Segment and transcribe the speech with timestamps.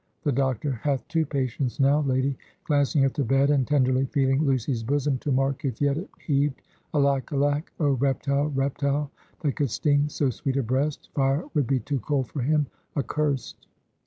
[0.23, 4.81] The Doctor hath two patients now, lady" glancing at the bed, and tenderly feeling Lucy's
[4.81, 6.59] bosom, to mark if yet it heaved;
[6.91, 7.31] "Alack!
[7.31, 7.71] Alack!
[7.79, 8.47] oh, reptile!
[8.47, 9.11] reptile!
[9.41, 11.09] that could sting so sweet a breast!
[11.13, 12.65] fire would be too cold for him
[12.97, 13.67] accursed!"